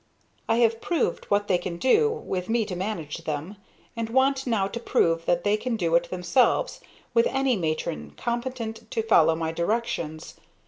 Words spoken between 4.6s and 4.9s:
to